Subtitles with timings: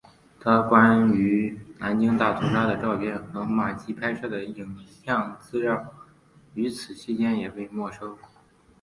[0.39, 5.93] 他的关于南京大屠杀的照片和马吉拍摄的影像资料
[6.55, 8.17] 与此期间也被没收。